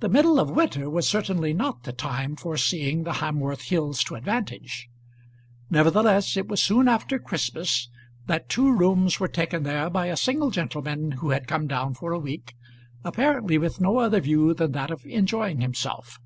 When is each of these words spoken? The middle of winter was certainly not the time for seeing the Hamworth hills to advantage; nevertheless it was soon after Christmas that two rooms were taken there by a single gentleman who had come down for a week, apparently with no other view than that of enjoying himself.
The 0.00 0.10
middle 0.10 0.38
of 0.38 0.50
winter 0.50 0.90
was 0.90 1.08
certainly 1.08 1.54
not 1.54 1.84
the 1.84 1.92
time 1.94 2.36
for 2.36 2.58
seeing 2.58 3.04
the 3.04 3.12
Hamworth 3.14 3.62
hills 3.70 4.04
to 4.04 4.14
advantage; 4.14 4.90
nevertheless 5.70 6.36
it 6.36 6.48
was 6.48 6.62
soon 6.62 6.86
after 6.86 7.18
Christmas 7.18 7.88
that 8.26 8.50
two 8.50 8.70
rooms 8.70 9.18
were 9.18 9.26
taken 9.26 9.62
there 9.62 9.88
by 9.88 10.08
a 10.08 10.18
single 10.18 10.50
gentleman 10.50 11.12
who 11.12 11.30
had 11.30 11.48
come 11.48 11.66
down 11.66 11.94
for 11.94 12.12
a 12.12 12.18
week, 12.18 12.56
apparently 13.04 13.56
with 13.56 13.80
no 13.80 14.00
other 14.00 14.20
view 14.20 14.52
than 14.52 14.72
that 14.72 14.90
of 14.90 15.06
enjoying 15.06 15.62
himself. 15.62 16.20